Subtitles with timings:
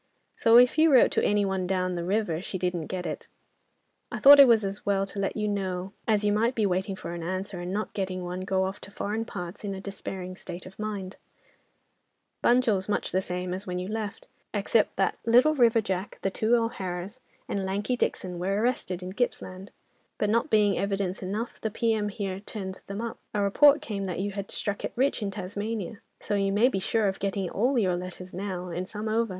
[0.35, 3.27] "So, if you wrote to any one down the river, she didn't get it.
[4.11, 7.13] "I thought it as well to let you know, as you might be waiting for
[7.13, 10.65] an answer, and not getting one, go off to foreign parts in a despairing state
[10.65, 11.17] of mind.
[12.43, 14.25] Bunjil's much the same as when you left,
[14.55, 19.69] except that Little River Jack, the two O'Haras, and Lanky Dixon were arrested in Gippsland,
[20.17, 22.09] but not being evidence enough, the P.M.
[22.09, 23.19] here turned them up.
[23.35, 26.79] A report came that you had struck it rich in Tasmania, so you may be
[26.79, 29.29] sure of getting all your letters now and some over.